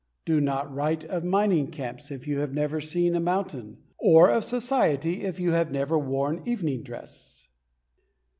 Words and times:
Do 0.25 0.39
not 0.41 0.73
write 0.73 1.05
of 1.05 1.23
mining 1.23 1.69
camps 1.69 2.09
if 2.09 2.27
you 2.27 2.39
have 2.39 2.51
never 2.51 2.81
seen 2.81 3.13
a 3.15 3.19
mountain, 3.19 3.77
or 3.99 4.31
of 4.31 4.43
society 4.43 5.21
if 5.25 5.39
you 5.39 5.51
have 5.51 5.69
never 5.71 5.95
worn 5.99 6.41
evening 6.43 6.81
dress. 6.81 7.45